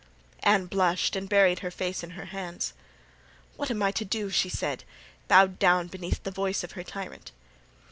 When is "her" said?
1.59-1.69, 2.17-2.25, 6.71-6.81